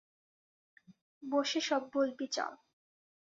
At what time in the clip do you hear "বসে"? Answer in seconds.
1.23-1.59